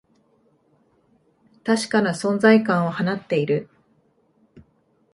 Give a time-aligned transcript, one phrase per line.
[1.63, 3.69] 確かな存在感を放っている